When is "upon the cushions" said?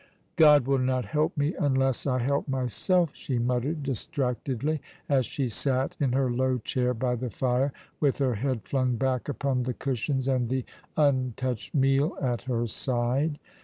9.29-10.27